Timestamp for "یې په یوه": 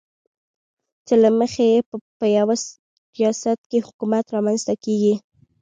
1.71-2.55